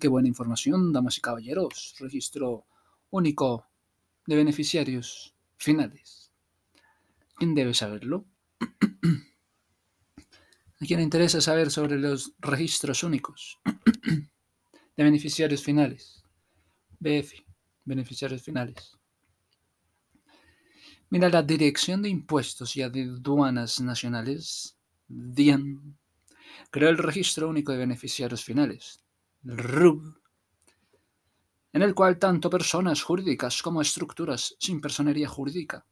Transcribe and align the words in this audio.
Qué 0.00 0.08
buena 0.08 0.28
información, 0.28 0.92
damas 0.92 1.16
y 1.16 1.20
caballeros. 1.20 1.94
Registro 1.98 2.66
único 3.10 3.66
de 4.26 4.36
beneficiarios 4.36 5.34
finales. 5.56 6.32
¿Quién 7.36 7.54
debe 7.54 7.72
saberlo? 7.72 8.26
¿A 10.80 10.84
quién 10.86 10.98
le 10.98 11.04
interesa 11.04 11.40
saber 11.40 11.70
sobre 11.70 11.98
los 11.98 12.34
registros 12.40 13.02
únicos 13.04 13.58
de 13.64 15.04
beneficiarios 15.04 15.62
finales? 15.62 16.22
BF, 16.98 17.32
beneficiarios 17.84 18.42
finales. 18.42 18.98
Mira, 21.08 21.30
la 21.30 21.42
Dirección 21.42 22.02
de 22.02 22.10
Impuestos 22.10 22.76
y 22.76 22.82
Aduanas 22.82 23.80
Nacionales, 23.80 24.76
DIAN, 25.08 25.96
creó 26.70 26.90
el 26.90 26.98
Registro 26.98 27.48
Único 27.48 27.72
de 27.72 27.78
Beneficiarios 27.78 28.44
Finales, 28.44 29.05
RUB, 29.46 30.20
en 31.72 31.82
el 31.82 31.94
cual 31.94 32.18
tanto 32.18 32.50
personas 32.50 33.02
jurídicas 33.02 33.62
como 33.62 33.80
estructuras 33.80 34.56
sin 34.58 34.80
personería 34.80 35.28
jurídica, 35.28 35.86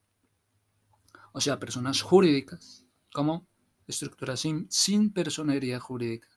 o 1.33 1.41
sea, 1.41 1.61
personas 1.61 2.03
jurídicas 2.03 2.85
como 3.13 3.47
estructuras 3.87 4.41
sin, 4.41 4.67
sin 4.71 5.13
personería 5.13 5.79
jurídica 5.79 6.29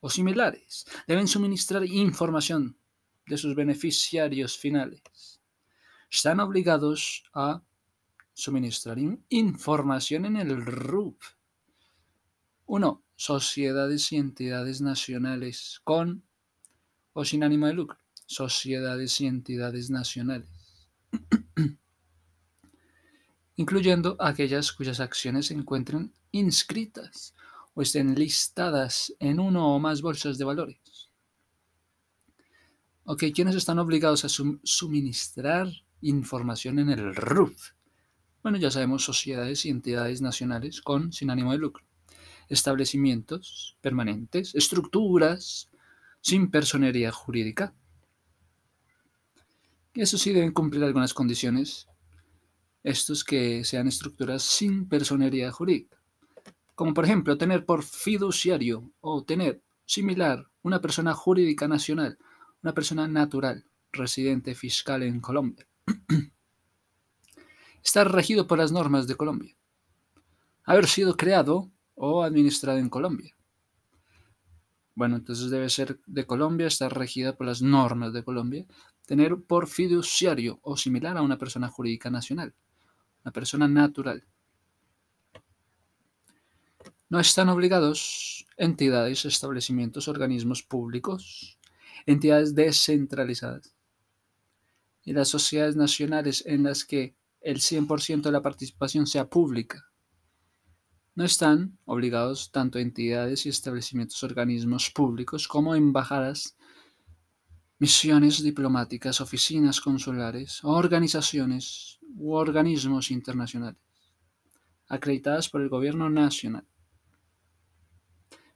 o 0.00 0.08
similares, 0.08 0.86
deben 1.06 1.28
suministrar 1.28 1.84
información 1.84 2.78
de 3.26 3.36
sus 3.36 3.54
beneficiarios 3.54 4.56
finales. 4.56 5.40
Están 6.10 6.40
obligados 6.40 7.24
a 7.34 7.62
suministrar 8.32 8.96
información 9.28 10.24
en 10.24 10.36
el 10.36 10.64
RUP. 10.64 11.20
1. 12.66 13.04
Sociedades 13.22 14.10
y 14.10 14.16
entidades 14.16 14.80
nacionales 14.80 15.80
con 15.84 16.24
o 17.12 17.24
sin 17.24 17.44
ánimo 17.44 17.68
de 17.68 17.74
lucro. 17.74 17.96
Sociedades 18.26 19.20
y 19.20 19.28
entidades 19.28 19.90
nacionales. 19.90 20.48
incluyendo 23.54 24.16
aquellas 24.18 24.72
cuyas 24.72 24.98
acciones 24.98 25.46
se 25.46 25.54
encuentren 25.54 26.12
inscritas 26.32 27.32
o 27.74 27.82
estén 27.82 28.16
listadas 28.16 29.14
en 29.20 29.38
uno 29.38 29.72
o 29.72 29.78
más 29.78 30.02
bolsas 30.02 30.36
de 30.36 30.44
valores. 30.44 31.10
Ok, 33.04 33.26
¿quiénes 33.32 33.54
están 33.54 33.78
obligados 33.78 34.24
a 34.24 34.28
suministrar 34.28 35.68
información 36.00 36.80
en 36.80 36.90
el 36.90 37.14
RUF? 37.14 37.70
Bueno, 38.42 38.58
ya 38.58 38.72
sabemos 38.72 39.04
sociedades 39.04 39.64
y 39.64 39.68
entidades 39.68 40.20
nacionales 40.20 40.82
con 40.82 41.12
sin 41.12 41.30
ánimo 41.30 41.52
de 41.52 41.58
lucro, 41.58 41.84
establecimientos 42.52 43.76
permanentes, 43.80 44.54
estructuras 44.54 45.70
sin 46.20 46.50
personería 46.50 47.10
jurídica. 47.10 47.74
Eso 49.94 50.18
sí 50.18 50.32
deben 50.32 50.52
cumplir 50.52 50.84
algunas 50.84 51.14
condiciones, 51.14 51.88
estos 52.82 53.24
que 53.24 53.64
sean 53.64 53.88
estructuras 53.88 54.42
sin 54.42 54.88
personería 54.88 55.50
jurídica, 55.50 55.98
como 56.74 56.94
por 56.94 57.04
ejemplo 57.04 57.38
tener 57.38 57.64
por 57.64 57.82
fiduciario 57.82 58.90
o 59.00 59.24
tener 59.24 59.62
similar 59.84 60.46
una 60.62 60.80
persona 60.80 61.14
jurídica 61.14 61.68
nacional, 61.68 62.18
una 62.62 62.74
persona 62.74 63.08
natural, 63.08 63.64
residente 63.92 64.54
fiscal 64.54 65.02
en 65.02 65.20
Colombia. 65.20 65.66
Está 67.84 68.04
regido 68.04 68.46
por 68.46 68.58
las 68.58 68.72
normas 68.72 69.06
de 69.06 69.16
Colombia. 69.16 69.56
Haber 70.64 70.86
sido 70.86 71.16
creado 71.16 71.70
o 72.04 72.24
administrado 72.24 72.78
en 72.78 72.88
Colombia. 72.88 73.32
Bueno, 74.96 75.14
entonces 75.14 75.50
debe 75.50 75.70
ser 75.70 76.00
de 76.04 76.26
Colombia, 76.26 76.66
estar 76.66 76.92
regida 76.92 77.36
por 77.36 77.46
las 77.46 77.62
normas 77.62 78.12
de 78.12 78.24
Colombia, 78.24 78.66
tener 79.06 79.36
por 79.36 79.68
fiduciario 79.68 80.58
o 80.62 80.76
similar 80.76 81.16
a 81.16 81.22
una 81.22 81.38
persona 81.38 81.68
jurídica 81.68 82.10
nacional, 82.10 82.54
una 83.24 83.30
persona 83.30 83.68
natural. 83.68 84.24
No 87.08 87.20
están 87.20 87.48
obligados 87.48 88.46
entidades, 88.56 89.24
establecimientos, 89.24 90.08
organismos 90.08 90.64
públicos, 90.64 91.56
entidades 92.04 92.56
descentralizadas 92.56 93.76
y 95.04 95.12
las 95.12 95.28
sociedades 95.28 95.76
nacionales 95.76 96.42
en 96.46 96.64
las 96.64 96.84
que 96.84 97.14
el 97.40 97.60
100% 97.60 98.22
de 98.22 98.32
la 98.32 98.42
participación 98.42 99.06
sea 99.06 99.28
pública. 99.28 99.91
No 101.14 101.24
están 101.24 101.78
obligados 101.84 102.50
tanto 102.52 102.78
entidades 102.78 103.44
y 103.44 103.50
establecimientos 103.50 104.22
organismos 104.22 104.90
públicos 104.90 105.46
como 105.46 105.74
embajadas, 105.74 106.56
misiones 107.78 108.42
diplomáticas, 108.42 109.20
oficinas 109.20 109.80
consulares, 109.80 110.60
organizaciones 110.62 111.98
u 112.16 112.32
organismos 112.32 113.10
internacionales 113.10 113.80
acreditadas 114.92 115.48
por 115.48 115.62
el 115.62 115.70
gobierno 115.70 116.10
nacional. 116.10 116.66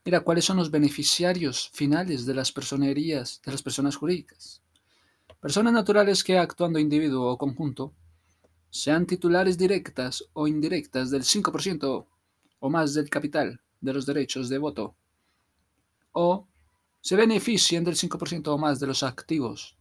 Mira, 0.05 0.21
¿cuáles 0.21 0.45
son 0.45 0.59
los 0.59 0.71
beneficiarios 0.71 1.71
finales 1.73 2.27
de 2.27 2.35
las 2.35 2.53
personerías, 2.53 3.41
de 3.45 3.53
las 3.53 3.63
personas 3.63 3.97
jurídicas? 3.97 4.63
Personas 5.41 5.73
naturales 5.73 6.23
que 6.23 6.39
actuando 6.39 6.79
individuo 6.79 7.33
o 7.33 7.39
conjunto 7.39 7.95
sean 8.69 9.07
titulares 9.07 9.57
directas 9.57 10.25
o 10.35 10.47
indirectas 10.47 11.11
del 11.11 11.23
5% 11.23 12.07
o 12.67 12.71
más 12.71 12.95
del 12.95 13.09
capital 13.09 13.61
de 13.81 13.93
los 13.93 14.07
derechos 14.07 14.49
de 14.49 14.59
voto, 14.59 14.97
o 16.13 16.49
se 17.01 17.15
beneficien 17.15 17.85
del 17.85 17.95
5% 17.95 18.49
o 18.49 18.59
más 18.59 18.81
de 18.81 18.89
los 18.89 19.03
activos, 19.03 19.79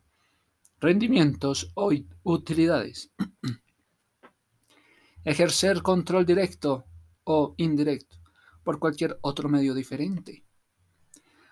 rendimientos 0.80 1.72
o 1.74 1.92
utilidades. 2.24 3.12
Ejercer 5.24 5.82
control 5.82 6.26
directo 6.26 6.86
o 7.24 7.56
indirecto 7.58 8.18
por 8.64 8.78
cualquier 8.78 9.18
otro 9.22 9.50
medio 9.50 9.74
diferente. 9.74 10.44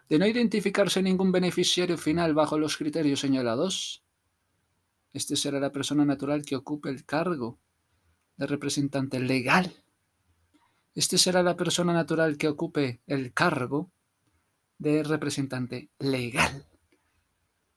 De 0.10 0.20
no 0.20 0.28
identificarse 0.28 1.02
ningún 1.02 1.32
beneficiario 1.32 1.98
final 1.98 2.36
bajo 2.36 2.60
los 2.60 2.78
criterios 2.78 3.22
señalados, 3.22 4.04
este 5.12 5.36
será 5.36 5.60
la 5.60 5.72
persona 5.72 6.06
natural 6.06 6.44
que 6.44 6.56
ocupe 6.56 6.90
el 6.90 7.06
cargo 7.06 7.60
de 8.38 8.48
representante 8.48 9.20
legal. 9.20 9.83
Este 10.96 11.18
será 11.18 11.42
la 11.42 11.58
persona 11.58 11.92
natural 11.92 12.38
que 12.38 12.48
ocupe 12.48 13.02
el 13.08 13.34
cargo 13.34 13.92
de 14.78 15.04
representante 15.04 15.90
legal. 16.00 16.68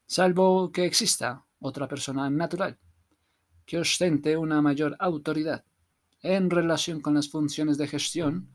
Salvo 0.06 0.70
que 0.70 0.84
exista 0.84 1.46
otra 1.58 1.88
persona 1.88 2.28
natural 2.28 2.78
que 3.64 3.78
ostente 3.78 4.36
una 4.36 4.62
mayor 4.62 4.96
autoridad 5.00 5.64
en 6.22 6.50
relación 6.50 7.00
con 7.00 7.14
las 7.14 7.28
funciones 7.28 7.78
de 7.78 7.88
gestión 7.88 8.52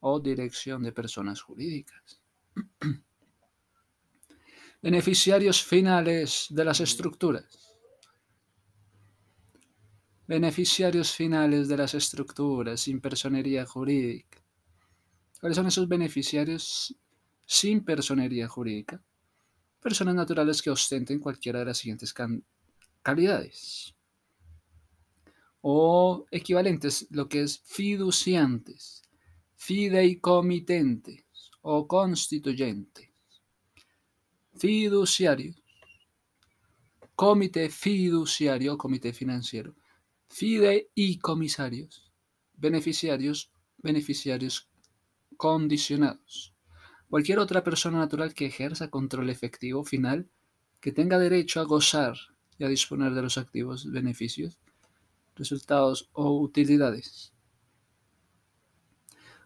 o 0.00 0.20
dirección 0.20 0.82
de 0.82 0.92
personas 0.92 1.42
jurídicas. 1.42 2.22
Beneficiarios 4.82 5.62
finales 5.62 6.46
de 6.50 6.64
las 6.64 6.80
estructuras 6.80 7.63
Beneficiarios 10.26 11.12
finales 11.12 11.68
de 11.68 11.76
las 11.76 11.92
estructuras 11.92 12.80
sin 12.80 12.98
personería 12.98 13.66
jurídica. 13.66 14.42
¿Cuáles 15.38 15.56
son 15.56 15.66
esos 15.66 15.86
beneficiarios 15.86 16.96
sin 17.44 17.84
personería 17.84 18.48
jurídica? 18.48 19.02
Personas 19.82 20.14
naturales 20.14 20.62
que 20.62 20.70
ostenten 20.70 21.18
cualquiera 21.18 21.58
de 21.58 21.66
las 21.66 21.76
siguientes 21.76 22.14
calidades. 23.02 23.94
O 25.60 26.24
equivalentes, 26.30 27.06
lo 27.10 27.28
que 27.28 27.42
es 27.42 27.60
fiduciantes, 27.66 29.02
fideicomitentes 29.56 31.22
o 31.60 31.86
constituyentes. 31.86 33.10
Fiduciarios. 34.56 35.62
Comité 37.14 37.68
fiduciario, 37.68 38.78
comité 38.78 39.12
financiero 39.12 39.74
fideicomisarios, 40.28 42.10
beneficiarios, 42.56 43.50
beneficiarios 43.78 44.68
condicionados. 45.36 46.54
Cualquier 47.08 47.38
otra 47.38 47.62
persona 47.62 47.98
natural 47.98 48.34
que 48.34 48.46
ejerza 48.46 48.90
control 48.90 49.30
efectivo 49.30 49.84
final 49.84 50.28
que 50.80 50.92
tenga 50.92 51.18
derecho 51.18 51.60
a 51.60 51.64
gozar 51.64 52.16
y 52.58 52.64
a 52.64 52.68
disponer 52.68 53.14
de 53.14 53.22
los 53.22 53.38
activos, 53.38 53.90
beneficios, 53.90 54.58
resultados 55.36 56.10
o 56.12 56.38
utilidades. 56.40 57.32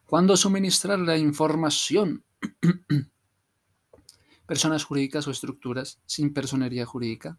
Cuando 0.06 0.36
suministrar 0.36 0.98
la 0.98 1.18
información, 1.18 2.24
personas 4.46 4.84
jurídicas 4.84 5.28
o 5.28 5.30
estructuras 5.30 6.00
sin 6.06 6.32
personería 6.32 6.86
jurídica, 6.86 7.38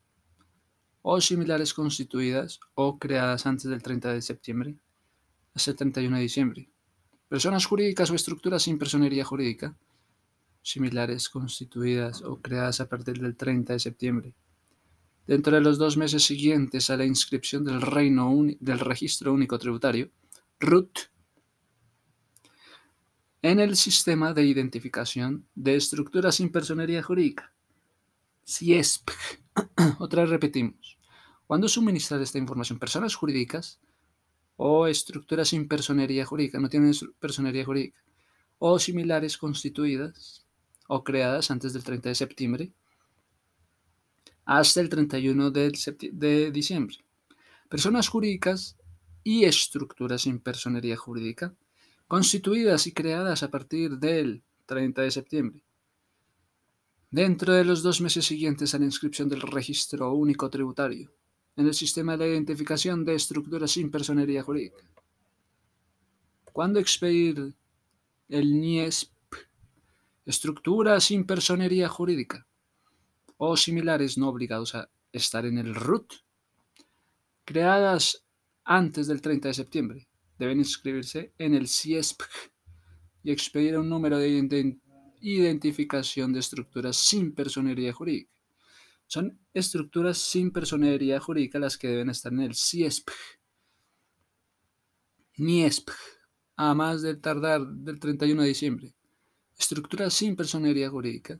o 1.02 1.22
similares 1.22 1.74
constituidas 1.74 2.60
o 2.76 3.00
creadas 3.00 3.46
antes 3.46 3.66
del 3.66 3.82
30 3.82 4.14
de 4.14 4.22
septiembre 4.22 4.76
hasta 5.54 5.72
el 5.72 5.78
31 5.78 6.16
de 6.18 6.22
diciembre. 6.22 6.70
Personas 7.28 7.66
jurídicas 7.66 8.10
o 8.12 8.16
estructuras 8.16 8.64
sin 8.64 8.78
personería 8.78 9.24
jurídica. 9.24 9.76
similares 10.62 11.30
constituidas 11.30 12.22
o 12.22 12.42
creadas 12.42 12.82
a 12.82 12.90
partir 12.90 13.20
del 13.20 13.36
30 13.36 13.74
de 13.74 13.80
septiembre. 13.80 14.34
Dentro 15.26 15.56
de 15.56 15.62
los 15.62 15.78
dos 15.78 15.96
meses 15.96 16.24
siguientes 16.24 16.90
a 16.90 16.98
la 16.98 17.06
inscripción 17.06 17.64
del, 17.64 17.82
Reino 17.82 18.30
del 18.60 18.80
Registro 18.80 19.34
Único 19.34 19.58
Tributario, 19.58 20.12
RUT, 20.60 21.00
en 23.42 23.60
el 23.62 23.78
Sistema 23.78 24.34
de 24.34 24.46
Identificación 24.46 25.48
de 25.56 25.76
Estructuras 25.76 26.36
sin 26.36 26.52
Personería 26.52 27.02
Jurídica, 27.02 27.54
CIESP. 28.50 29.12
Otra 30.00 30.24
vez 30.24 30.32
repetimos. 30.32 30.98
Cuando 31.46 31.68
suministrar 31.68 32.22
esta 32.22 32.40
información 32.40 32.80
personas 32.80 33.16
jurídicas 33.16 33.80
o 34.58 34.88
estructuras 34.88 35.50
sin 35.50 35.68
personería 35.68 36.26
jurídica, 36.26 36.60
no 36.60 36.70
tienen 36.70 36.94
personería 37.20 37.64
jurídica, 37.64 38.00
o 38.58 38.80
similares 38.80 39.38
constituidas 39.38 40.46
o 40.88 41.04
creadas 41.04 41.52
antes 41.52 41.74
del 41.74 41.84
30 41.84 42.10
de 42.10 42.16
septiembre 42.16 42.74
hasta 44.46 44.82
el 44.82 44.90
31 44.90 45.52
de 45.52 46.52
diciembre. 46.52 46.98
Personas 47.70 48.08
jurídicas 48.08 48.78
y 49.24 49.46
estructuras 49.46 50.24
sin 50.24 50.40
personería 50.40 50.98
jurídica 50.98 51.54
constituidas 52.08 52.88
y 52.88 52.94
creadas 52.94 53.44
a 53.44 53.52
partir 53.52 54.00
del 54.00 54.42
30 54.66 55.04
de 55.04 55.12
septiembre. 55.12 55.64
Dentro 57.12 57.54
de 57.54 57.66
los 57.66 57.82
dos 57.82 58.02
meses 58.02 58.26
siguientes 58.26 58.76
a 58.76 58.78
la 58.78 58.86
inscripción 58.86 59.30
del 59.30 59.42
registro 59.42 60.14
único 60.14 60.48
tributario 60.52 61.12
en 61.56 61.66
el 61.66 61.74
sistema 61.74 62.16
de 62.16 62.30
identificación 62.30 63.04
de 63.04 63.16
estructuras 63.16 63.72
sin 63.72 63.90
personería 63.90 64.44
jurídica. 64.44 64.88
¿Cuándo 66.54 66.80
expedir 66.80 67.56
el 68.28 68.62
NIESP? 68.62 69.12
Estructuras 70.28 71.06
sin 71.06 71.26
personería 71.26 71.90
jurídica 71.90 72.46
o 73.38 73.58
similares 73.58 74.20
no 74.20 74.30
obligados 74.30 74.76
a 74.76 74.92
estar 75.12 75.48
en 75.48 75.58
el 75.58 75.74
RUT, 75.74 76.14
creadas 77.44 78.24
antes 78.64 79.08
del 79.08 79.22
30 79.22 79.48
de 79.48 79.54
septiembre, 79.56 80.08
deben 80.38 80.60
inscribirse 80.60 81.34
en 81.40 81.56
el 81.56 81.68
CIESP 81.68 82.22
y 83.24 83.32
expedir 83.32 83.80
un 83.80 83.90
número 83.90 84.20
de 84.20 84.30
identificación 84.30 84.89
de 85.20 86.40
estructuras 86.40 86.98
sin 86.98 87.34
personería 87.34 87.94
jurídica. 87.94 88.32
Son 89.08 89.40
estructuras 89.54 90.18
sin 90.18 90.52
personería 90.52 91.20
jurídica 91.20 91.58
las 91.60 91.78
que 91.78 91.88
deben 91.88 92.10
estar 92.10 92.32
en 92.32 92.42
el 92.42 92.56
CIESP, 92.56 93.10
NIESP, 95.38 95.90
a 96.56 96.74
más 96.74 97.02
del 97.02 97.20
tardar 97.20 97.66
del 97.66 98.00
31 98.00 98.42
de 98.42 98.48
diciembre. 98.48 98.94
Estructuras 99.58 100.14
sin 100.14 100.36
personería 100.36 100.90
jurídica 100.90 101.40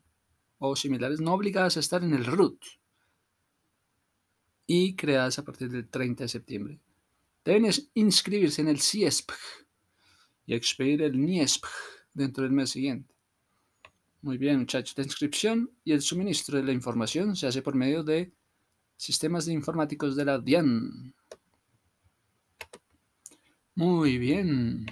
o 0.58 0.76
similares 0.76 1.20
no 1.20 1.34
obligadas 1.34 1.78
a 1.78 1.80
estar 1.80 2.04
en 2.04 2.14
el 2.14 2.26
RUT 2.26 2.64
y 4.66 4.96
creadas 4.96 5.40
a 5.40 5.44
partir 5.44 5.70
del 5.70 5.90
30 5.90 6.24
de 6.24 6.28
septiembre. 6.28 6.80
Deben 7.44 7.72
inscribirse 7.94 8.62
en 8.62 8.68
el 8.68 8.80
CIESP 8.80 9.32
y 10.46 10.54
expedir 10.54 11.02
el 11.02 11.20
NIESP 11.20 11.66
dentro 12.14 12.44
del 12.44 12.54
mes 12.54 12.72
siguiente. 12.72 13.19
Muy 14.22 14.38
bien, 14.38 14.60
muchachos. 14.60 14.98
La 14.98 15.04
inscripción 15.04 15.72
y 15.84 15.92
el 15.94 16.02
suministro 16.02 16.58
de 16.58 16.64
la 16.64 16.72
información 16.74 17.36
se 17.36 17.48
hace 17.48 17.62
por 17.62 17.76
medio 17.76 18.04
de 18.04 18.34
sistemas 18.98 19.48
informáticos 19.50 20.16
de 20.16 20.26
la 20.26 20.40
DIAN. 20.40 21.14
Muy 23.76 24.18
bien. 24.20 24.86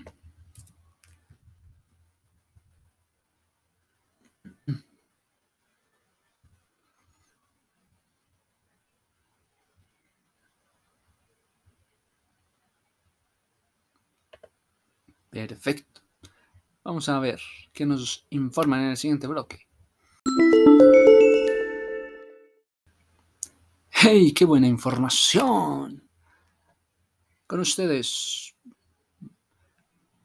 Perfecto. 15.30 15.97
Vamos 16.88 17.10
a 17.10 17.20
ver 17.20 17.42
qué 17.74 17.86
nos 17.86 18.26
informan 18.30 18.84
en 18.84 18.90
el 18.92 18.96
siguiente 18.96 19.28
bloque. 19.28 19.68
¡Hey! 23.90 24.34
¡Qué 24.34 24.46
buena 24.46 24.68
información! 24.68 26.10
Con 27.46 27.60
ustedes, 27.60 28.56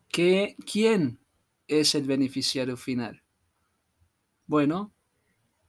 ¿qué, 0.09 0.55
¿quién 0.65 1.19
es 1.67 1.97
el 1.97 2.05
beneficiario 2.05 2.77
final? 2.77 3.25
Bueno, 4.47 4.95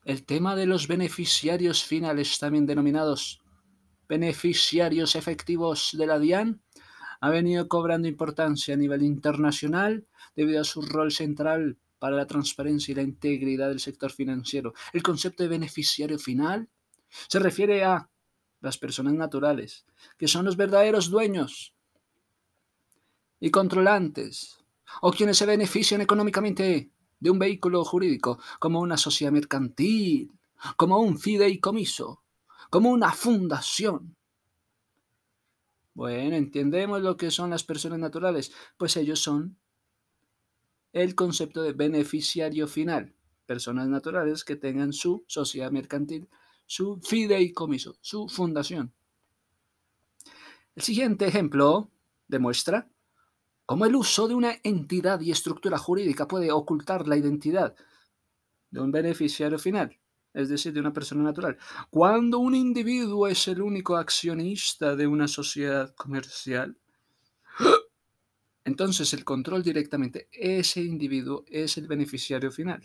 el 0.05 0.23
tema 0.27 0.55
de 0.55 0.67
los 0.67 0.87
beneficiarios 0.87 1.83
finales, 1.83 2.37
también 2.37 2.67
denominados 2.67 3.41
beneficiarios 4.07 5.15
efectivos 5.15 5.89
de 5.93 6.05
la 6.05 6.19
DIAN, 6.19 6.61
ha 7.23 7.29
venido 7.29 7.69
cobrando 7.69 8.09
importancia 8.09 8.73
a 8.73 8.77
nivel 8.77 9.01
internacional 9.01 10.05
debido 10.35 10.59
a 10.59 10.65
su 10.65 10.81
rol 10.81 11.09
central 11.09 11.77
para 11.97 12.17
la 12.17 12.27
transparencia 12.27 12.91
y 12.91 12.95
la 12.95 13.01
integridad 13.01 13.69
del 13.69 13.79
sector 13.79 14.11
financiero. 14.11 14.73
El 14.91 15.03
concepto 15.03 15.41
de 15.41 15.47
beneficiario 15.47 16.19
final 16.19 16.67
se 17.29 17.39
refiere 17.39 17.85
a 17.85 18.09
las 18.59 18.77
personas 18.77 19.13
naturales, 19.13 19.85
que 20.17 20.27
son 20.27 20.43
los 20.43 20.57
verdaderos 20.57 21.09
dueños 21.09 21.73
y 23.39 23.51
controlantes, 23.51 24.57
o 25.01 25.13
quienes 25.13 25.37
se 25.37 25.45
benefician 25.45 26.01
económicamente 26.01 26.91
de 27.21 27.29
un 27.29 27.39
vehículo 27.39 27.85
jurídico, 27.85 28.37
como 28.59 28.81
una 28.81 28.97
sociedad 28.97 29.31
mercantil, 29.31 30.29
como 30.75 30.99
un 30.99 31.17
fideicomiso, 31.17 32.21
como 32.69 32.89
una 32.89 33.13
fundación, 33.13 34.17
bueno, 35.93 36.35
entendemos 36.35 37.01
lo 37.01 37.17
que 37.17 37.29
son 37.29 37.51
las 37.51 37.63
personas 37.63 37.99
naturales, 37.99 38.51
pues 38.77 38.97
ellos 38.97 39.19
son 39.19 39.57
el 40.91 41.15
concepto 41.15 41.61
de 41.61 41.73
beneficiario 41.73 42.67
final, 42.67 43.15
personas 43.45 43.87
naturales 43.87 44.43
que 44.43 44.55
tengan 44.55 44.93
su 44.93 45.23
sociedad 45.27 45.71
mercantil, 45.71 46.29
su 46.65 46.99
fideicomiso, 47.01 47.97
su 48.01 48.27
fundación. 48.27 48.93
El 50.75 50.81
siguiente 50.81 51.27
ejemplo 51.27 51.91
demuestra 52.27 52.89
cómo 53.65 53.85
el 53.85 53.95
uso 53.95 54.27
de 54.27 54.33
una 54.33 54.55
entidad 54.63 55.21
y 55.21 55.31
estructura 55.31 55.77
jurídica 55.77 56.27
puede 56.27 56.51
ocultar 56.51 57.07
la 57.07 57.17
identidad 57.17 57.75
de 58.71 58.79
un 58.79 58.91
beneficiario 58.91 59.59
final 59.59 59.99
es 60.33 60.49
decir, 60.49 60.73
de 60.73 60.79
una 60.79 60.93
persona 60.93 61.23
natural. 61.23 61.57
Cuando 61.89 62.39
un 62.39 62.55
individuo 62.55 63.27
es 63.27 63.47
el 63.47 63.61
único 63.61 63.95
accionista 63.95 64.95
de 64.95 65.07
una 65.07 65.27
sociedad 65.27 65.93
comercial, 65.95 66.77
entonces 68.65 69.13
el 69.13 69.23
control 69.23 69.63
directamente, 69.63 70.29
ese 70.31 70.81
individuo 70.81 71.43
es 71.47 71.77
el 71.77 71.87
beneficiario 71.87 72.51
final 72.51 72.83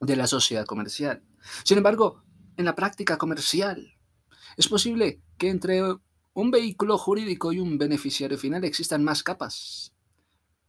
de 0.00 0.16
la 0.16 0.26
sociedad 0.26 0.66
comercial. 0.66 1.22
Sin 1.64 1.78
embargo, 1.78 2.22
en 2.56 2.64
la 2.64 2.74
práctica 2.74 3.16
comercial, 3.16 3.94
es 4.56 4.68
posible 4.68 5.22
que 5.38 5.48
entre 5.48 5.82
un 6.32 6.50
vehículo 6.50 6.98
jurídico 6.98 7.52
y 7.52 7.60
un 7.60 7.78
beneficiario 7.78 8.38
final 8.38 8.64
existan 8.64 9.04
más 9.04 9.22
capas 9.22 9.94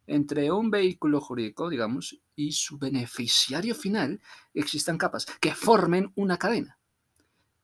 entre 0.08 0.52
un 0.52 0.72
vehículo 0.72 1.22
jurídico, 1.22 1.70
digamos, 1.70 2.20
y 2.36 2.52
su 2.52 2.78
beneficiario 2.78 3.76
final 3.76 4.22
existan 4.54 4.98
capas 4.98 5.26
que 5.40 5.54
formen 5.54 6.12
una 6.16 6.38
cadena 6.38 6.78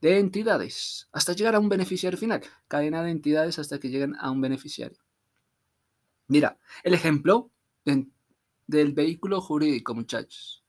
de 0.01 0.19
entidades 0.19 1.09
hasta 1.11 1.33
llegar 1.33 1.55
a 1.55 1.59
un 1.59 1.69
beneficiario 1.69 2.17
final. 2.17 2.41
Cadena 2.67 3.03
de 3.03 3.11
entidades 3.11 3.59
hasta 3.59 3.79
que 3.79 3.89
lleguen 3.89 4.15
a 4.19 4.31
un 4.31 4.41
beneficiario. 4.41 4.99
Mira, 6.27 6.59
el 6.83 6.93
ejemplo 6.93 7.51
del 8.67 8.93
vehículo 8.93 9.41
jurídico, 9.41 9.95
muchachos. 9.95 10.63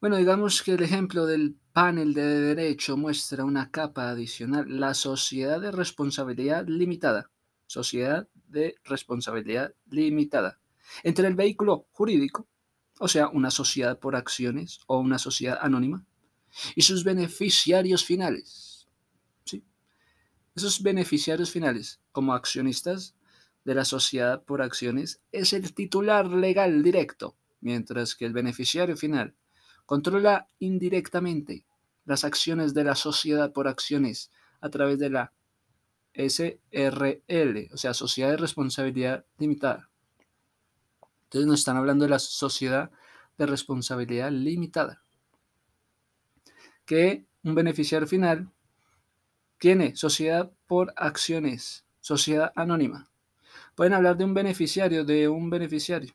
Bueno, 0.00 0.16
digamos 0.16 0.62
que 0.62 0.72
el 0.72 0.82
ejemplo 0.82 1.26
del 1.26 1.56
panel 1.72 2.14
de 2.14 2.22
derecho 2.22 2.96
muestra 2.96 3.44
una 3.44 3.70
capa 3.70 4.10
adicional, 4.10 4.66
la 4.68 4.94
sociedad 4.94 5.60
de 5.60 5.72
responsabilidad 5.72 6.66
limitada. 6.68 7.30
Sociedad 7.66 8.28
de 8.48 8.76
responsabilidad 8.84 9.74
limitada 9.90 10.60
entre 11.02 11.26
el 11.26 11.34
vehículo 11.34 11.86
jurídico, 11.92 12.46
o 12.98 13.08
sea, 13.08 13.28
una 13.28 13.50
sociedad 13.50 13.98
por 13.98 14.16
acciones 14.16 14.80
o 14.86 14.98
una 14.98 15.18
sociedad 15.18 15.58
anónima, 15.60 16.04
y 16.76 16.82
sus 16.82 17.04
beneficiarios 17.04 18.04
finales. 18.04 18.86
¿sí? 19.44 19.64
Esos 20.54 20.82
beneficiarios 20.82 21.50
finales, 21.50 22.00
como 22.12 22.34
accionistas 22.34 23.14
de 23.64 23.74
la 23.74 23.84
sociedad 23.84 24.44
por 24.44 24.62
acciones, 24.62 25.20
es 25.32 25.52
el 25.52 25.74
titular 25.74 26.26
legal 26.28 26.82
directo, 26.82 27.36
mientras 27.60 28.14
que 28.14 28.26
el 28.26 28.32
beneficiario 28.32 28.96
final 28.96 29.34
controla 29.86 30.48
indirectamente 30.58 31.66
las 32.04 32.24
acciones 32.24 32.74
de 32.74 32.84
la 32.84 32.94
sociedad 32.94 33.52
por 33.52 33.66
acciones 33.66 34.30
a 34.60 34.68
través 34.70 34.98
de 34.98 35.10
la 35.10 35.32
SRL, 36.14 37.68
o 37.72 37.76
sea, 37.76 37.94
Sociedad 37.94 38.30
de 38.30 38.36
Responsabilidad 38.36 39.24
Limitada. 39.38 39.90
Entonces 41.24 41.48
nos 41.48 41.58
están 41.60 41.76
hablando 41.76 42.04
de 42.04 42.10
la 42.10 42.18
sociedad 42.20 42.90
de 43.36 43.46
responsabilidad 43.46 44.30
limitada. 44.30 45.02
Que 46.84 47.26
un 47.42 47.54
beneficiario 47.54 48.06
final 48.06 48.50
tiene 49.58 49.96
sociedad 49.96 50.52
por 50.66 50.92
acciones, 50.96 51.84
sociedad 52.00 52.52
anónima. 52.54 53.10
Pueden 53.74 53.94
hablar 53.94 54.16
de 54.16 54.24
un 54.24 54.34
beneficiario, 54.34 55.04
de 55.04 55.28
un 55.28 55.50
beneficiario, 55.50 56.14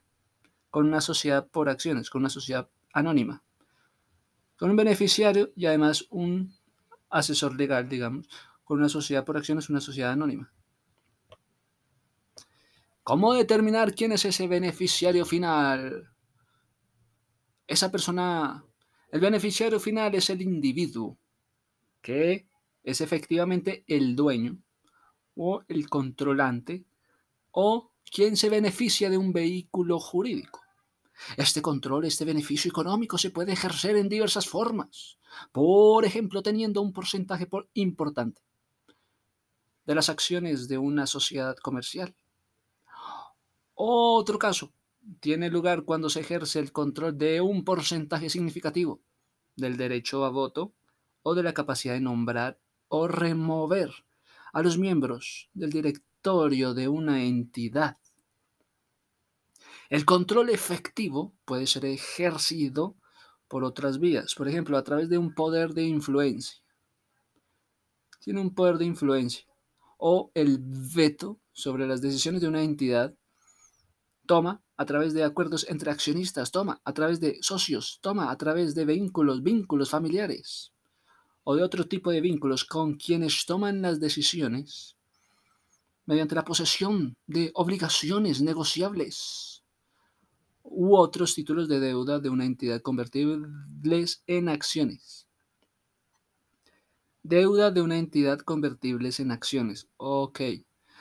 con 0.70 0.86
una 0.86 1.00
sociedad 1.00 1.46
por 1.46 1.68
acciones, 1.68 2.08
con 2.08 2.22
una 2.22 2.30
sociedad 2.30 2.68
anónima. 2.92 3.42
Con 4.56 4.70
un 4.70 4.76
beneficiario 4.76 5.52
y 5.56 5.66
además 5.66 6.06
un 6.10 6.54
asesor 7.10 7.56
legal, 7.56 7.88
digamos, 7.88 8.26
una 8.78 8.88
sociedad 8.88 9.24
por 9.24 9.36
acciones, 9.36 9.70
una 9.70 9.80
sociedad 9.80 10.12
anónima. 10.12 10.52
¿Cómo 13.02 13.34
determinar 13.34 13.94
quién 13.94 14.12
es 14.12 14.24
ese 14.24 14.46
beneficiario 14.46 15.24
final? 15.24 16.10
Esa 17.66 17.90
persona, 17.90 18.64
el 19.10 19.20
beneficiario 19.20 19.80
final 19.80 20.14
es 20.14 20.30
el 20.30 20.42
individuo 20.42 21.18
que 22.00 22.46
es 22.82 23.00
efectivamente 23.00 23.84
el 23.86 24.16
dueño 24.16 24.58
o 25.34 25.62
el 25.68 25.88
controlante 25.88 26.84
o 27.50 27.92
quien 28.10 28.36
se 28.36 28.48
beneficia 28.48 29.10
de 29.10 29.18
un 29.18 29.32
vehículo 29.32 29.98
jurídico. 29.98 30.60
Este 31.36 31.60
control, 31.60 32.04
este 32.04 32.24
beneficio 32.24 32.68
económico 32.68 33.18
se 33.18 33.30
puede 33.30 33.52
ejercer 33.52 33.96
en 33.96 34.08
diversas 34.08 34.48
formas. 34.48 35.18
Por 35.52 36.04
ejemplo, 36.04 36.42
teniendo 36.42 36.80
un 36.80 36.92
porcentaje 36.92 37.48
importante 37.74 38.40
de 39.90 39.96
las 39.96 40.08
acciones 40.08 40.68
de 40.68 40.78
una 40.78 41.04
sociedad 41.04 41.56
comercial. 41.56 42.14
Otro 43.74 44.38
caso 44.38 44.72
tiene 45.18 45.50
lugar 45.50 45.82
cuando 45.82 46.08
se 46.08 46.20
ejerce 46.20 46.60
el 46.60 46.70
control 46.70 47.18
de 47.18 47.40
un 47.40 47.64
porcentaje 47.64 48.30
significativo 48.30 49.00
del 49.56 49.76
derecho 49.76 50.24
a 50.24 50.30
voto 50.30 50.72
o 51.24 51.34
de 51.34 51.42
la 51.42 51.54
capacidad 51.54 51.94
de 51.94 52.00
nombrar 52.00 52.60
o 52.86 53.08
remover 53.08 53.90
a 54.52 54.62
los 54.62 54.78
miembros 54.78 55.50
del 55.54 55.70
directorio 55.70 56.72
de 56.72 56.86
una 56.86 57.24
entidad. 57.24 57.98
El 59.88 60.04
control 60.04 60.50
efectivo 60.50 61.34
puede 61.44 61.66
ser 61.66 61.84
ejercido 61.84 62.94
por 63.48 63.64
otras 63.64 63.98
vías, 63.98 64.36
por 64.36 64.46
ejemplo, 64.46 64.78
a 64.78 64.84
través 64.84 65.08
de 65.08 65.18
un 65.18 65.34
poder 65.34 65.74
de 65.74 65.82
influencia. 65.82 66.62
Tiene 68.20 68.40
un 68.40 68.54
poder 68.54 68.78
de 68.78 68.84
influencia. 68.84 69.49
O 70.02 70.30
el 70.34 70.58
veto 70.60 71.38
sobre 71.52 71.86
las 71.86 72.00
decisiones 72.00 72.40
de 72.40 72.48
una 72.48 72.62
entidad 72.62 73.14
toma 74.26 74.62
a 74.78 74.86
través 74.86 75.12
de 75.12 75.24
acuerdos 75.24 75.66
entre 75.68 75.90
accionistas, 75.90 76.50
toma 76.50 76.80
a 76.84 76.94
través 76.94 77.20
de 77.20 77.38
socios, 77.42 77.98
toma 78.00 78.30
a 78.30 78.38
través 78.38 78.74
de 78.74 78.86
vínculos, 78.86 79.42
vínculos 79.42 79.90
familiares 79.90 80.72
o 81.44 81.54
de 81.54 81.62
otro 81.62 81.86
tipo 81.86 82.10
de 82.10 82.20
vínculos 82.20 82.64
con 82.64 82.94
quienes 82.94 83.44
toman 83.44 83.82
las 83.82 84.00
decisiones 84.00 84.96
mediante 86.06 86.34
la 86.34 86.44
posesión 86.44 87.14
de 87.26 87.50
obligaciones 87.54 88.40
negociables 88.40 89.64
u 90.62 90.96
otros 90.96 91.34
títulos 91.34 91.68
de 91.68 91.80
deuda 91.80 92.20
de 92.20 92.30
una 92.30 92.44
entidad 92.44 92.80
convertibles 92.80 94.22
en 94.26 94.48
acciones. 94.48 95.26
Deuda 97.22 97.70
de 97.70 97.82
una 97.82 97.98
entidad 97.98 98.38
convertibles 98.38 99.20
en 99.20 99.30
acciones. 99.30 99.88
Ok. 99.98 100.40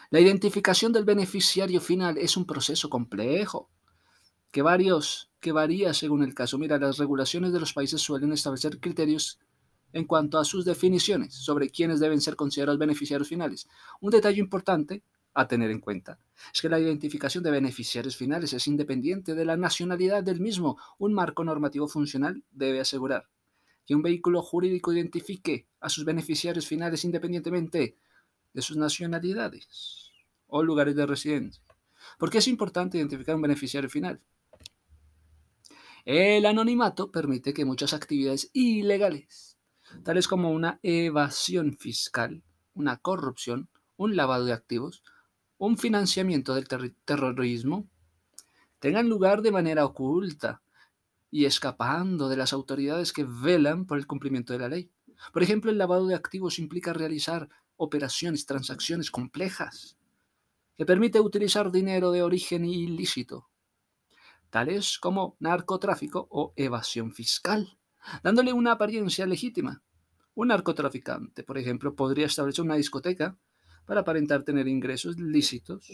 La 0.09 0.19
identificación 0.19 0.91
del 0.91 1.05
beneficiario 1.05 1.79
final 1.79 2.17
es 2.17 2.35
un 2.35 2.45
proceso 2.45 2.89
complejo 2.89 3.69
que, 4.51 4.61
varios, 4.61 5.31
que 5.39 5.53
varía 5.53 5.93
según 5.93 6.23
el 6.23 6.33
caso. 6.33 6.57
Mira, 6.57 6.77
las 6.77 6.97
regulaciones 6.97 7.53
de 7.53 7.61
los 7.61 7.71
países 7.71 8.01
suelen 8.01 8.33
establecer 8.33 8.81
criterios 8.81 9.39
en 9.93 10.03
cuanto 10.03 10.37
a 10.37 10.43
sus 10.43 10.65
definiciones 10.65 11.35
sobre 11.35 11.69
quiénes 11.69 12.01
deben 12.01 12.19
ser 12.19 12.35
considerados 12.35 12.79
beneficiarios 12.79 13.29
finales. 13.29 13.69
Un 14.01 14.11
detalle 14.11 14.39
importante 14.39 15.03
a 15.33 15.47
tener 15.47 15.71
en 15.71 15.79
cuenta 15.79 16.19
es 16.53 16.61
que 16.61 16.67
la 16.67 16.81
identificación 16.81 17.45
de 17.45 17.51
beneficiarios 17.51 18.17
finales 18.17 18.51
es 18.51 18.67
independiente 18.67 19.35
de 19.35 19.45
la 19.45 19.55
nacionalidad 19.55 20.21
del 20.21 20.41
mismo. 20.41 20.77
Un 20.97 21.13
marco 21.13 21.45
normativo 21.45 21.87
funcional 21.87 22.43
debe 22.51 22.81
asegurar 22.81 23.29
que 23.89 23.95
un 23.95 24.03
vehículo 24.03 24.43
jurídico 24.43 24.93
identifique 24.93 25.65
a 25.79 25.89
sus 25.89 26.05
beneficiarios 26.05 26.67
finales 26.67 27.03
independientemente 27.05 27.97
de 28.53 28.61
sus 28.61 28.77
nacionalidades 28.77 30.11
o 30.45 30.61
lugares 30.61 30.95
de 30.95 31.07
residencia. 31.07 31.63
¿Por 32.19 32.29
qué 32.29 32.37
es 32.37 32.47
importante 32.47 32.99
identificar 32.99 33.35
un 33.35 33.41
beneficiario 33.41 33.89
final? 33.89 34.21
El 36.05 36.45
anonimato 36.45 37.11
permite 37.11 37.51
que 37.51 37.65
muchas 37.65 37.95
actividades 37.95 38.51
ilegales 38.53 39.57
tales 40.03 40.27
como 40.27 40.51
una 40.51 40.79
evasión 40.83 41.75
fiscal, 41.75 42.43
una 42.75 42.97
corrupción, 42.97 43.69
un 43.97 44.15
lavado 44.15 44.45
de 44.45 44.53
activos, 44.53 45.01
un 45.57 45.79
financiamiento 45.79 46.53
del 46.53 46.67
terrorismo, 47.05 47.89
tengan 48.77 49.09
lugar 49.09 49.41
de 49.41 49.51
manera 49.51 49.83
oculta 49.83 50.61
y 51.31 51.45
escapando 51.45 52.29
de 52.29 52.37
las 52.37 52.53
autoridades 52.53 53.13
que 53.13 53.25
velan 53.27 53.85
por 53.85 53.97
el 53.97 54.07
cumplimiento 54.07 54.53
de 54.53 54.59
la 54.59 54.69
ley. 54.69 54.91
Por 55.33 55.43
ejemplo, 55.43 55.71
el 55.71 55.77
lavado 55.77 56.07
de 56.07 56.15
activos 56.15 56.59
implica 56.59 56.93
realizar 56.93 57.49
operaciones, 57.75 58.45
transacciones 58.45 59.11
complejas, 59.11 59.97
que 60.77 60.85
permite 60.85 61.19
utilizar 61.19 61.71
dinero 61.71 62.11
de 62.11 62.23
origen 62.23 62.65
ilícito, 62.65 63.49
tales 64.49 64.97
como 64.97 65.35
narcotráfico 65.39 66.27
o 66.31 66.53
evasión 66.55 67.13
fiscal 67.13 67.79
dándole 68.23 68.53
una 68.53 68.73
apariencia 68.73 69.25
legítima. 69.25 69.83
Un 70.35 70.49
narcotraficante, 70.49 71.43
por 71.43 71.57
ejemplo, 71.57 71.95
podría 71.95 72.25
establecer 72.25 72.63
una 72.63 72.75
discoteca 72.75 73.37
para 73.85 74.01
aparentar 74.01 74.43
tener 74.43 74.67
ingresos 74.67 75.19
lícitos 75.19 75.87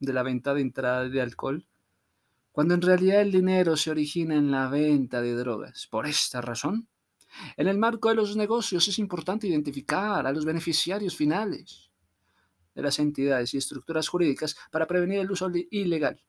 de 0.00 0.12
la 0.12 0.22
venta 0.22 0.54
de 0.54 0.62
entrada 0.62 1.08
de 1.08 1.20
alcohol, 1.20 1.66
cuando 2.52 2.74
en 2.74 2.82
realidad 2.82 3.22
el 3.22 3.32
dinero 3.32 3.76
se 3.76 3.90
origina 3.90 4.36
en 4.36 4.50
la 4.50 4.68
venta 4.68 5.20
de 5.20 5.34
drogas. 5.34 5.88
Por 5.90 6.06
esta 6.06 6.40
razón, 6.40 6.88
en 7.56 7.66
el 7.66 7.78
marco 7.78 8.10
de 8.10 8.14
los 8.14 8.36
negocios 8.36 8.86
es 8.88 8.98
importante 8.98 9.48
identificar 9.48 10.26
a 10.26 10.32
los 10.32 10.44
beneficiarios 10.44 11.16
finales 11.16 11.90
de 12.74 12.82
las 12.82 12.98
entidades 12.98 13.52
y 13.54 13.58
estructuras 13.58 14.08
jurídicas 14.08 14.56
para 14.70 14.86
prevenir 14.86 15.20
el 15.20 15.30
uso 15.30 15.50
ilegal. 15.70 16.22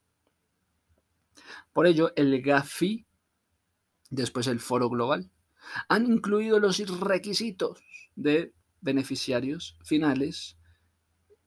Por 1.73 1.87
ello, 1.87 2.11
el 2.15 2.41
GAFI 2.41 3.05
después 4.13 4.47
el 4.47 4.59
foro 4.59 4.89
global, 4.89 5.31
han 5.89 6.05
incluido 6.05 6.59
los 6.59 6.77
requisitos 6.99 7.79
de 8.15 8.53
beneficiarios 8.81 9.77
finales 9.83 10.57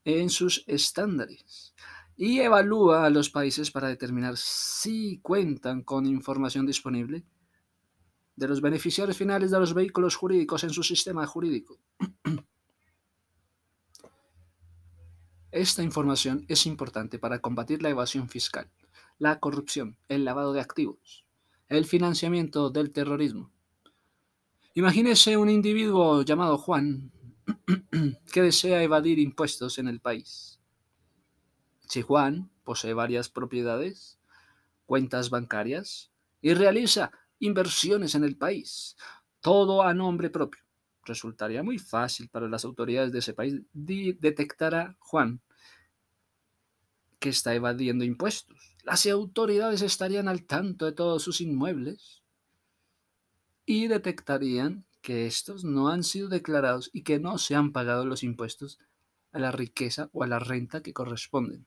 en 0.05 0.31
sus 0.31 0.65
estándares 0.67 1.75
y 2.17 2.41
evalúa 2.41 3.05
a 3.05 3.11
los 3.11 3.29
países 3.29 3.71
para 3.71 3.89
determinar 3.89 4.37
si 4.37 5.19
cuentan 5.19 5.83
con 5.83 6.07
información 6.07 6.65
disponible 6.67 7.25
de 8.37 8.49
los 8.49 8.61
beneficiarios 8.61 9.17
finales 9.17 9.51
de 9.51 9.59
los 9.61 9.75
vehículos 9.75 10.17
jurídicos 10.17 10.65
en 10.65 10.71
su 10.71 10.83
sistema 10.83 11.27
jurídico. 11.27 11.79
Esta 15.51 15.83
información 15.83 16.45
es 16.49 16.67
importante 16.67 17.19
para 17.19 17.39
combatir 17.41 17.83
la 17.83 17.91
evasión 17.91 18.29
fiscal, 18.29 18.71
la 19.19 19.41
corrupción, 19.41 19.97
el 20.09 20.25
lavado 20.25 20.53
de 20.53 20.61
activos, 20.61 21.25
el 21.69 21.87
financiamiento 21.87 22.71
del 22.71 22.93
terrorismo. 22.93 23.51
Imagínese 24.75 25.39
un 25.39 25.49
individuo 25.49 26.23
llamado 26.23 26.59
Juan 26.59 27.11
que 28.33 28.43
desea 28.43 28.83
evadir 28.83 29.19
impuestos 29.19 29.79
en 29.79 29.89
el 29.89 30.01
país. 30.01 30.56
Si 31.87 32.03
Juan 32.03 32.51
posee 32.65 32.95
varias 32.95 33.29
propiedades, 33.29 34.19
cuentas 34.87 35.31
bancarias 35.31 36.11
y 36.41 36.55
realiza 36.55 37.13
inversiones 37.39 38.15
en 38.15 38.25
el 38.25 38.37
país, 38.37 38.97
todo 39.41 39.83
a 39.83 39.95
nombre 39.95 40.31
propio, 40.31 40.63
resultaría 41.05 41.63
muy 41.63 41.79
fácil 41.79 42.29
para 42.29 42.49
las 42.49 42.65
autoridades 42.65 43.13
de 43.13 43.21
ese 43.21 43.35
país 43.35 43.63
detectar 43.73 44.75
a 44.75 44.97
Juan 44.99 45.41
que 47.19 47.29
está 47.29 47.55
evadiendo 47.55 48.05
impuestos. 48.05 48.77
Las 48.83 49.07
autoridades 49.07 49.83
estarían 49.83 50.29
al 50.29 50.45
tanto 50.45 50.85
de 50.85 50.93
todos 50.93 51.23
sus 51.23 51.41
inmuebles 51.41 52.23
y 53.65 53.89
detectarían 53.89 54.85
que 55.03 55.27
estos 55.27 55.65
no 55.65 55.89
han 55.89 56.03
sido 56.03 56.29
declarados 56.29 56.91
y 56.93 57.03
que 57.03 57.19
no 57.19 57.39
se 57.39 57.55
han 57.55 57.73
pagado 57.73 58.05
los 58.05 58.23
impuestos 58.23 58.79
a 59.33 59.39
la 59.39 59.53
riqueza 59.53 60.11
o 60.13 60.25
a 60.25 60.27
la 60.27 60.39
renta 60.39 60.83
que 60.83 60.93
corresponden. 60.93 61.67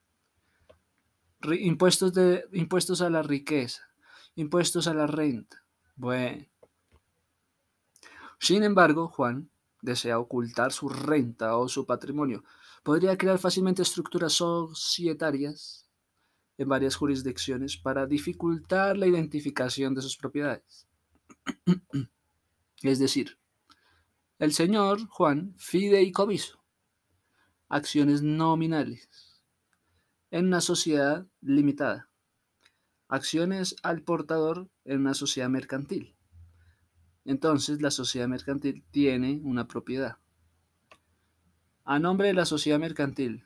Impuestos, 1.59 2.13
de, 2.13 2.45
impuestos 2.53 3.01
a 3.01 3.09
la 3.09 3.21
riqueza, 3.21 3.83
impuestos 4.35 4.87
a 4.87 4.93
la 4.93 5.07
renta. 5.07 5.63
Bueno. 5.95 6.45
Sin 8.39 8.63
embargo, 8.63 9.07
Juan 9.07 9.49
desea 9.81 10.19
ocultar 10.19 10.71
su 10.71 10.89
renta 10.89 11.57
o 11.57 11.67
su 11.67 11.85
patrimonio 11.85 12.43
podría 12.83 13.17
crear 13.17 13.37
fácilmente 13.37 13.81
estructuras 13.81 14.33
societarias 14.33 15.87
en 16.57 16.67
varias 16.67 16.95
jurisdicciones 16.95 17.77
para 17.77 18.05
dificultar 18.05 18.97
la 18.97 19.07
identificación 19.07 19.93
de 19.95 20.01
sus 20.01 20.17
propiedades. 20.17 20.87
es 22.83 22.99
decir, 22.99 23.37
el 24.39 24.53
señor 24.53 25.07
Juan 25.07 25.53
fideicomiso 25.57 26.59
acciones 27.67 28.21
nominales 28.21 29.28
en 30.31 30.47
una 30.47 30.61
sociedad 30.61 31.27
limitada, 31.41 32.09
acciones 33.07 33.75
al 33.83 34.01
portador 34.01 34.69
en 34.85 34.99
una 34.99 35.13
sociedad 35.13 35.49
mercantil. 35.49 36.15
Entonces 37.25 37.81
la 37.81 37.91
sociedad 37.91 38.27
mercantil 38.27 38.83
tiene 38.91 39.41
una 39.43 39.67
propiedad. 39.67 40.17
A 41.83 41.99
nombre 41.99 42.27
de 42.27 42.33
la 42.33 42.45
sociedad 42.45 42.79
mercantil 42.79 43.45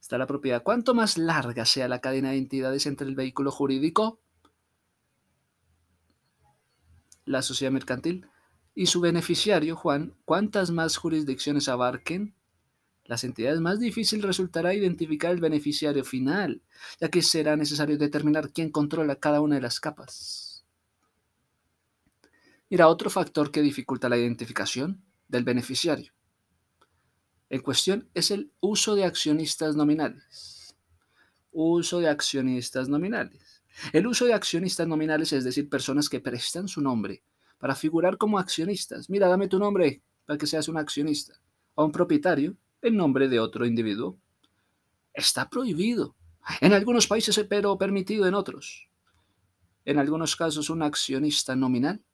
está 0.00 0.18
la 0.18 0.26
propiedad. 0.26 0.62
Cuanto 0.62 0.94
más 0.94 1.18
larga 1.18 1.64
sea 1.64 1.88
la 1.88 2.00
cadena 2.00 2.30
de 2.30 2.38
entidades 2.38 2.86
entre 2.86 3.06
el 3.06 3.14
vehículo 3.14 3.50
jurídico, 3.50 4.20
la 7.24 7.42
sociedad 7.42 7.72
mercantil, 7.72 8.26
y 8.74 8.86
su 8.86 9.00
beneficiario, 9.00 9.74
Juan, 9.76 10.14
cuantas 10.24 10.70
más 10.70 10.96
jurisdicciones 10.96 11.68
abarquen, 11.68 12.34
las 13.08 13.24
entidades 13.24 13.60
más 13.60 13.80
difícil 13.80 14.22
resultará 14.22 14.72
identificar 14.74 15.32
el 15.32 15.40
beneficiario 15.40 16.04
final, 16.04 16.62
ya 17.00 17.08
que 17.08 17.22
será 17.22 17.56
necesario 17.56 17.98
determinar 17.98 18.52
quién 18.52 18.70
controla 18.70 19.16
cada 19.16 19.40
una 19.40 19.56
de 19.56 19.62
las 19.62 19.80
capas. 19.80 20.64
Mira, 22.70 22.86
otro 22.86 23.10
factor 23.10 23.50
que 23.50 23.62
dificulta 23.62 24.08
la 24.08 24.18
identificación 24.18 25.02
del 25.26 25.42
beneficiario 25.42 26.12
en 27.50 27.62
cuestión 27.62 28.08
es 28.12 28.30
el 28.30 28.52
uso 28.60 28.94
de 28.94 29.04
accionistas 29.04 29.74
nominales. 29.74 30.76
Uso 31.50 31.98
de 31.98 32.08
accionistas 32.08 32.88
nominales. 32.88 33.62
El 33.92 34.06
uso 34.06 34.26
de 34.26 34.34
accionistas 34.34 34.86
nominales 34.86 35.32
es 35.32 35.44
decir, 35.44 35.68
personas 35.68 36.08
que 36.08 36.20
prestan 36.20 36.68
su 36.68 36.82
nombre 36.82 37.22
para 37.58 37.74
figurar 37.74 38.18
como 38.18 38.38
accionistas. 38.38 39.08
Mira, 39.08 39.28
dame 39.28 39.48
tu 39.48 39.58
nombre 39.58 40.02
para 40.26 40.36
que 40.36 40.46
seas 40.46 40.68
un 40.68 40.76
accionista. 40.76 41.40
O 41.74 41.84
un 41.84 41.92
propietario 41.92 42.56
en 42.82 42.96
nombre 42.96 43.28
de 43.28 43.40
otro 43.40 43.66
individuo. 43.66 44.18
Está 45.12 45.48
prohibido. 45.48 46.16
En 46.60 46.72
algunos 46.72 47.06
países, 47.06 47.38
pero 47.48 47.76
permitido 47.76 48.26
en 48.26 48.34
otros. 48.34 48.88
En 49.84 49.98
algunos 49.98 50.36
casos, 50.36 50.70
un 50.70 50.82
accionista 50.82 51.56
nominal 51.56 52.04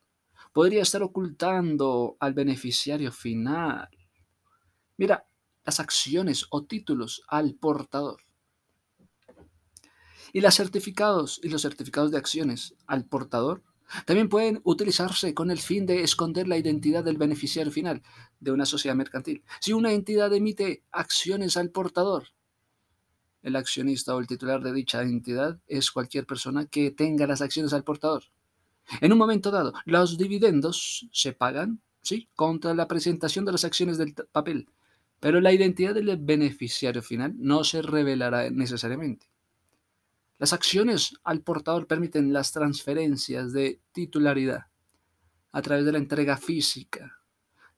podría 0.53 0.83
estar 0.83 1.03
ocultando 1.03 2.17
al 2.21 2.35
beneficiario 2.35 3.11
final. 3.13 3.89
Mira, 4.97 5.27
las 5.65 5.81
acciones 5.81 6.47
o 6.51 6.65
títulos 6.65 7.23
al 7.29 7.55
portador. 7.55 8.23
Y 10.33 10.41
los 10.41 10.55
certificados 10.55 11.41
y 11.43 11.49
los 11.49 11.63
certificados 11.63 12.11
de 12.11 12.19
acciones 12.19 12.75
al 12.87 13.05
portador 13.05 13.63
también 14.07 14.29
pueden 14.29 14.61
utilizarse 14.65 15.35
con 15.35 15.51
el 15.51 15.59
fin 15.59 15.87
de 15.87 16.03
esconder 16.03 16.49
la 16.49 16.59
identidad 16.59 17.05
del 17.05 17.17
beneficiario 17.17 17.73
final 17.73 18.03
de 18.41 18.53
una 18.53 18.67
sociedad 18.67 18.97
mercantil. 18.97 19.45
Si 19.61 19.73
una 19.73 19.93
entidad 19.93 20.33
emite 20.33 20.83
acciones 20.91 21.57
al 21.57 21.71
portador, 21.71 22.29
el 23.43 23.57
accionista 23.57 24.15
o 24.15 24.21
el 24.21 24.27
titular 24.27 24.63
de 24.63 24.73
dicha 24.73 25.03
entidad 25.03 25.61
es 25.67 25.91
cualquier 25.91 26.27
persona 26.27 26.67
que 26.67 26.91
tenga 26.91 27.27
las 27.27 27.43
acciones 27.43 27.73
al 27.75 27.85
portador. 27.85 28.25
En 29.01 29.13
un 29.13 29.19
momento 29.19 29.51
dado, 29.51 29.75
los 29.85 30.17
dividendos 30.19 31.09
se 31.13 31.33
pagan, 31.33 31.81
¿sí?, 32.03 32.29
contra 32.35 32.75
la 32.75 32.89
presentación 32.89 33.45
de 33.45 33.53
las 33.53 33.65
acciones 33.65 33.99
del 33.99 34.15
papel, 34.15 34.69
pero 35.21 35.41
la 35.41 35.53
identidad 35.53 35.95
del 35.95 36.17
beneficiario 36.17 37.03
final 37.03 37.35
no 37.39 37.65
se 37.65 37.83
revelará 37.83 38.51
necesariamente. 38.51 39.34
Las 40.39 40.53
acciones 40.53 41.15
al 41.23 41.43
portador 41.43 41.87
permiten 41.87 42.33
las 42.33 42.51
transferencias 42.53 43.53
de 43.53 43.81
titularidad 43.93 44.67
a 45.53 45.63
través 45.63 45.85
de 45.85 45.93
la 45.93 45.99
entrega 45.99 46.37
física 46.37 47.21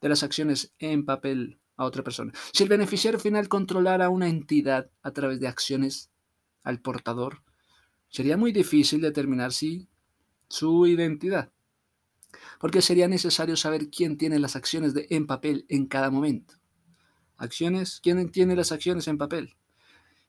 de 0.01 0.09
las 0.09 0.23
acciones 0.23 0.73
en 0.79 1.05
papel 1.05 1.59
a 1.77 1.85
otra 1.85 2.03
persona. 2.03 2.33
Si 2.53 2.63
el 2.63 2.69
beneficiario 2.69 3.21
final 3.21 3.49
controlara 3.49 4.09
una 4.09 4.29
entidad 4.29 4.91
a 5.03 5.11
través 5.11 5.39
de 5.41 5.49
acciones 5.49 6.11
al 6.63 6.81
portador, 6.81 7.43
sería 8.09 8.39
muy 8.39 8.53
difícil 8.53 9.03
determinar 9.03 9.53
si 9.53 9.89
su 10.49 10.87
identidad, 10.87 11.53
porque 12.59 12.81
sería 12.81 13.09
necesario 13.09 13.57
saber 13.57 13.91
quién 13.91 14.17
tiene 14.17 14.39
las 14.39 14.57
acciones 14.57 14.95
de 14.95 15.07
en 15.11 15.27
papel 15.27 15.67
en 15.69 15.87
cada 15.87 16.11
momento. 16.11 16.55
Acciones, 17.37 18.01
quién 18.03 18.31
tiene 18.31 18.57
las 18.57 18.73
acciones 18.73 19.09
en 19.09 19.19
papel 19.19 19.57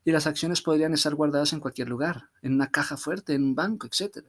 y 0.08 0.14
las 0.14 0.26
acciones 0.26 0.62
podrían 0.62 0.94
estar 0.94 1.16
guardadas 1.16 1.52
en 1.52 1.60
cualquier 1.60 1.90
lugar, 1.90 2.30
en 2.42 2.54
una 2.54 2.72
caja 2.72 2.96
fuerte, 2.96 3.34
en 3.34 3.44
un 3.44 3.56
banco, 3.56 3.88
etc. 3.88 4.26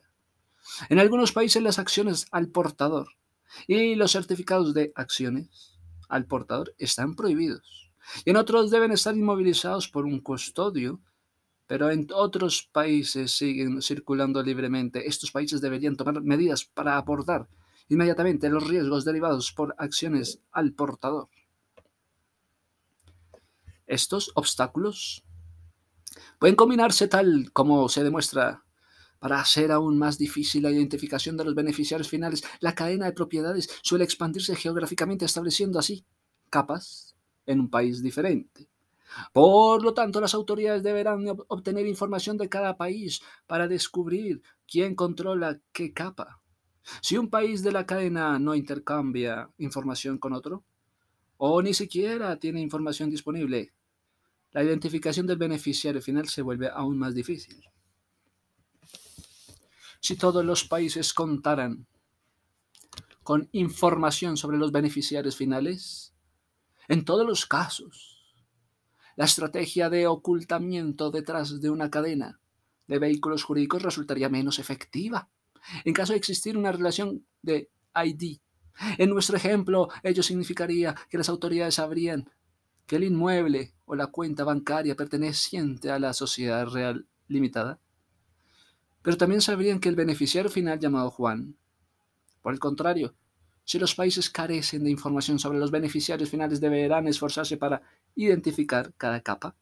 En 0.89 0.99
algunos 0.99 1.31
países 1.31 1.63
las 1.63 1.79
acciones 1.79 2.27
al 2.33 2.49
portador 2.49 3.11
y 3.69 3.95
los 3.95 4.11
certificados 4.11 4.75
de 4.75 4.91
acciones 4.97 5.79
al 6.09 6.27
portador 6.27 6.75
están 6.79 7.15
prohibidos. 7.15 7.93
Y 8.25 8.31
en 8.31 8.39
otros 8.39 8.73
deben 8.73 8.91
estar 8.91 9.17
inmovilizados 9.17 9.89
por 9.89 10.05
un 10.05 10.19
custodio, 10.19 11.01
pero 11.69 11.93
en 11.93 12.09
otros 12.13 12.69
países 12.73 13.31
siguen 13.31 13.81
circulando 13.81 14.43
libremente. 14.43 15.07
Estos 15.07 15.31
países 15.31 15.61
deberían 15.61 15.95
tomar 15.95 16.21
medidas 16.23 16.65
para 16.65 16.97
aportar 16.97 17.49
inmediatamente 17.89 18.51
los 18.51 18.67
riesgos 18.67 19.05
derivados 19.05 19.53
por 19.53 19.77
acciones 19.79 20.41
al 20.51 20.73
portador. 20.73 21.29
Estos 23.87 24.33
obstáculos 24.35 25.23
Pueden 26.39 26.57
combinarse 26.57 27.09
tal 27.09 27.51
como 27.53 27.89
se 27.89 28.05
demuestra 28.05 28.65
para 29.19 29.41
hacer 29.41 29.73
aún 29.73 29.99
más 29.99 30.19
difícil 30.19 30.63
la 30.63 30.71
identificación 30.71 31.37
de 31.37 31.45
los 31.45 31.55
beneficiarios 31.55 32.09
finales. 32.09 32.45
La 32.61 32.75
cadena 32.75 33.07
de 33.07 33.13
propiedades 33.13 33.69
suele 33.83 34.05
expandirse 34.05 34.55
geográficamente 34.57 35.25
estableciendo 35.25 35.79
así 35.79 36.05
capas 36.51 37.17
en 37.47 37.61
un 37.61 37.71
país 37.71 38.03
diferente. 38.03 38.69
Por 39.33 39.83
lo 39.83 39.95
tanto, 39.95 40.21
las 40.21 40.35
autoridades 40.35 40.83
deberán 40.83 41.25
obtener 41.49 41.87
información 41.87 42.37
de 42.37 42.49
cada 42.49 42.77
país 42.77 43.21
para 43.47 43.67
descubrir 43.67 44.43
quién 44.71 44.95
controla 44.95 45.61
qué 45.73 45.93
capa. 45.93 46.41
Si 47.01 47.17
un 47.17 47.29
país 47.29 47.63
de 47.63 47.73
la 47.73 47.87
cadena 47.87 48.39
no 48.39 48.55
intercambia 48.55 49.51
información 49.59 50.19
con 50.19 50.33
otro, 50.33 50.65
o 51.37 51.63
ni 51.63 51.75
siquiera 51.75 52.39
tiene 52.39 52.61
información 52.61 53.11
disponible, 53.11 53.73
la 54.53 54.63
identificación 54.63 55.27
del 55.27 55.39
beneficiario 55.39 56.01
final 56.01 56.29
se 56.29 56.43
vuelve 56.43 56.69
aún 56.69 56.99
más 56.99 57.15
difícil. 57.15 57.65
Si 60.01 60.17
todos 60.17 60.45
los 60.45 60.65
países 60.65 61.13
contaran 61.13 61.87
con 63.23 63.49
información 63.53 64.37
sobre 64.37 64.57
los 64.57 64.73
beneficiarios 64.73 65.37
finales, 65.37 66.15
en 66.89 67.05
todos 67.05 67.27
los 67.27 67.45
casos, 67.47 68.35
la 69.17 69.25
estrategia 69.25 69.91
de 69.91 70.07
ocultamiento 70.07 71.11
detrás 71.11 71.61
de 71.61 71.69
una 71.69 71.91
cadena 71.91 72.41
de 72.87 72.99
vehículos 72.99 73.43
jurídicos 73.43 73.83
resultaría 73.83 74.29
menos 74.29 74.59
efectiva. 74.59 75.29
En 75.85 75.93
caso 75.93 76.13
de 76.13 76.19
existir 76.19 76.57
una 76.57 76.73
relación 76.73 77.27
de 77.43 77.71
ID, 77.95 78.39
en 78.97 79.11
nuestro 79.11 79.37
ejemplo, 79.37 79.89
ello 80.03 80.23
significaría 80.23 80.95
que 81.11 81.19
las 81.19 81.29
autoridades 81.29 81.75
sabrían 81.75 82.31
que 82.89 82.97
el 82.97 83.05
inmueble 83.05 83.75
o 83.85 83.95
la 83.95 84.07
cuenta 84.07 84.45
bancaria 84.45 84.97
perteneciente 84.97 85.91
a 85.91 85.99
la 85.99 86.15
sociedad 86.15 86.67
real 86.67 87.07
limitada. 87.29 87.79
Pero 89.03 89.19
también 89.19 89.43
sabrían 89.43 89.79
que 89.79 89.91
el 89.91 89.95
beneficiario 89.95 90.51
final 90.51 90.81
llamado 90.81 91.11
Juan. 91.11 91.55
Por 92.41 92.55
el 92.55 92.59
contrario, 92.59 93.15
si 93.63 93.79
los 93.79 93.95
países 93.95 94.31
carecen 94.31 94.85
de 94.85 94.91
información 94.91 95.39
sobre 95.39 95.59
los 95.59 95.71
beneficiarios 95.71 96.31
finales, 96.31 96.63
deberán 96.63 97.07
esforzarse 97.07 97.59
para 97.59 97.83
identificar 98.15 98.95
cada 98.97 99.21
capa 99.21 99.55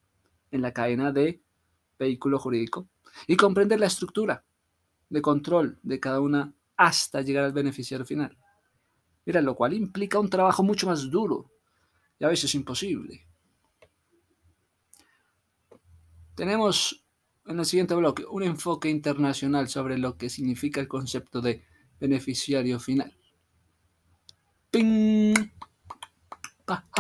en 0.53 0.62
la 0.62 0.73
cadena 0.73 1.11
de 1.11 1.43
vehículo 1.99 2.39
jurídico 2.39 2.89
y 3.27 3.37
comprender 3.37 3.81
la 3.81 3.87
estructura 3.87 4.45
de 5.09 5.21
control 5.21 5.81
de 5.83 5.99
cada 5.99 6.21
una 6.21 6.55
hasta 6.77 7.23
llegar 7.23 7.43
al 7.43 7.53
beneficiario 7.53 8.07
final. 8.07 8.39
Mira, 9.25 9.43
lo 9.43 9.57
cual 9.57 9.73
implica 9.73 10.21
un 10.21 10.31
trabajo 10.31 10.62
mucho 10.62 10.87
más 10.87 11.11
duro 11.11 11.51
y 12.19 12.25
a 12.25 12.29
veces 12.29 12.55
imposible. 12.55 13.27
Tenemos 16.35 17.05
en 17.47 17.59
el 17.59 17.65
siguiente 17.65 17.95
bloque 17.95 18.25
un 18.29 18.43
enfoque 18.43 18.91
internacional 18.91 19.69
sobre 19.69 19.99
lo 19.99 20.17
que 20.17 20.29
significa 20.29 20.81
el 20.81 20.89
concepto 20.89 21.41
de 21.41 21.65
beneficiario 21.99 22.79
final. 22.79 23.17
¡Ping! 24.71 25.35